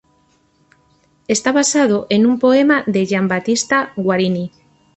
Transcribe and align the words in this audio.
Está 1.35 1.51
basado 1.59 2.07
en 2.09 2.25
un 2.25 2.39
poema 2.39 2.83
de 2.87 3.05
Gian 3.05 3.27
Battista 3.27 3.93
Guarini. 3.95 4.49